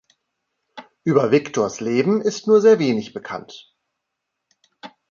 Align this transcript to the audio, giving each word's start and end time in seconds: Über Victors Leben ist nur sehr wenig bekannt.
Über 1.03 1.29
Victors 1.29 1.79
Leben 1.79 2.21
ist 2.23 2.47
nur 2.47 2.59
sehr 2.59 2.79
wenig 2.79 3.13
bekannt. 3.13 3.71